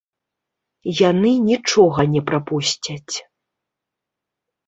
[1.09, 3.15] Яны нічога не прапусцяць.